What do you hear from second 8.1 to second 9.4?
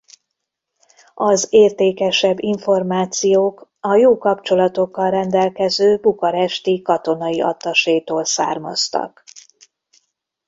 származtak.